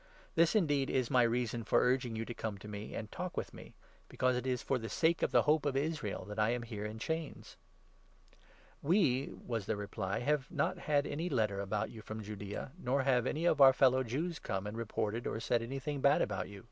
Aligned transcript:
This, 0.33 0.53
then, 0.53 0.67
is 0.67 1.11
my 1.11 1.21
reason 1.21 1.63
for 1.63 1.79
urging 1.79 2.15
you 2.15 2.25
to 2.25 2.33
come 2.33 2.57
to 2.57 2.65
see 2.67 2.71
me 2.71 2.95
and 2.95 3.11
talk 3.11 3.37
with 3.37 3.53
me; 3.53 3.75
because 4.09 4.35
it 4.35 4.47
is 4.47 4.63
for 4.63 4.79
the 4.79 4.89
sake 4.89 5.21
of 5.21 5.29
the 5.29 5.43
Hope 5.43 5.63
of 5.63 5.77
Israel 5.77 6.25
that 6.25 6.39
I 6.39 6.49
am 6.49 6.63
here 6.63 6.85
in 6.85 6.97
chains."" 6.97 7.55
We," 8.91 9.29
was 9.45 9.67
their 9.67 9.75
reply," 9.77 10.17
have 10.21 10.49
not 10.49 10.79
had 10.79 11.05
any 11.05 11.29
letter 11.29 11.59
about 11.61 11.91
you 11.91 12.01
from 12.01 12.23
Judaea, 12.23 12.71
nor 12.79 13.03
have 13.03 13.27
any 13.27 13.45
of 13.45 13.61
our 13.61 13.73
fellow 13.73 14.01
Jews 14.01 14.39
come 14.39 14.65
and 14.65 14.75
reported 14.75 15.27
or 15.27 15.39
said 15.39 15.61
anything 15.61 16.01
bad 16.01 16.23
about 16.23 16.49
you. 16.49 16.59